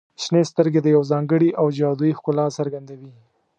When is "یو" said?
0.95-1.03